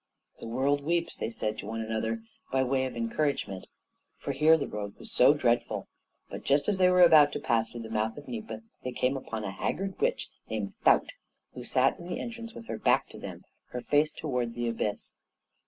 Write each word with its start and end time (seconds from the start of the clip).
"The 0.39 0.47
world 0.47 0.83
weeps," 0.83 1.15
they 1.15 1.29
said 1.29 1.61
one 1.61 1.79
to 1.81 1.85
another 1.85 2.23
by 2.51 2.63
way 2.63 2.85
of 2.85 2.95
encouragement, 2.97 3.67
for 4.17 4.31
here 4.31 4.57
the 4.57 4.67
road 4.67 4.97
was 4.97 5.11
so 5.11 5.35
dreadful; 5.35 5.87
but 6.27 6.43
just 6.43 6.67
as 6.67 6.79
they 6.79 6.89
were 6.89 7.03
about 7.03 7.31
to 7.33 7.39
pass 7.39 7.69
through 7.69 7.83
the 7.83 7.89
mouth 7.91 8.17
of 8.17 8.23
Gnipa 8.27 8.63
they 8.83 8.93
came 8.93 9.15
upon 9.15 9.43
a 9.43 9.51
haggard 9.51 9.99
witch 10.01 10.27
named 10.49 10.73
Thaukt, 10.73 11.13
who 11.53 11.63
sat 11.63 11.99
in 11.99 12.07
the 12.07 12.19
entrance 12.19 12.55
with 12.55 12.65
her 12.67 12.79
back 12.79 13.09
to 13.09 13.19
them, 13.19 13.43
and 13.43 13.45
her 13.73 13.81
face 13.81 14.11
toward 14.11 14.55
the 14.55 14.67
abyss. 14.67 15.13